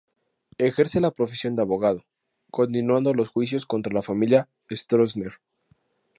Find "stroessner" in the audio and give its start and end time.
4.71-5.33